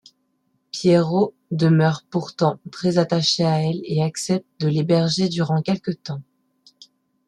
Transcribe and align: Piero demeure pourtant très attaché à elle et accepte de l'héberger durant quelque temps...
Piero 0.71 1.35
demeure 1.51 2.01
pourtant 2.09 2.57
très 2.71 2.97
attaché 2.97 3.43
à 3.43 3.61
elle 3.63 3.81
et 3.83 4.01
accepte 4.01 4.47
de 4.59 4.67
l'héberger 4.67 5.29
durant 5.29 5.61
quelque 5.61 5.91
temps... 5.91 6.23